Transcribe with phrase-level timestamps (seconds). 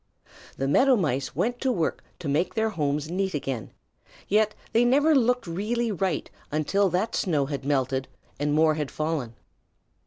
[0.57, 3.69] The Meadow Mice went to work to make their homes neat again,
[4.27, 8.07] yet they never looked really right until that snow had melted
[8.39, 9.35] and more had fallen.